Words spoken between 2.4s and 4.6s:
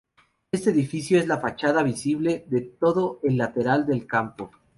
de todo el lateral del campo.